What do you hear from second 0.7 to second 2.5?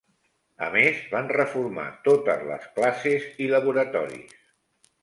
més, van reformar totes